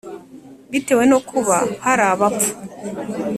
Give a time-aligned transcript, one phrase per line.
[0.71, 2.51] bitewe no kuba hari abapfu,